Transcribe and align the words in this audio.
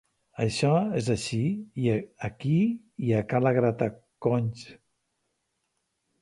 això 0.43 0.69
és 0.99 1.09
així 1.15 1.41
aquí 2.29 2.55
i 3.09 3.13
a 3.17 3.21
ca 3.35 3.43
la 3.45 3.53
grataconys 3.59 4.65